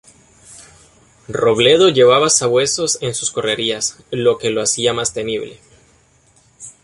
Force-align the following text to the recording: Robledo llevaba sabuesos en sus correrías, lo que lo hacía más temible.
Robledo 1.27 1.89
llevaba 1.89 2.31
sabuesos 2.31 2.97
en 3.03 3.13
sus 3.13 3.29
correrías, 3.29 3.99
lo 4.09 4.39
que 4.39 4.49
lo 4.49 4.63
hacía 4.63 4.93
más 4.93 5.13
temible. 5.13 5.59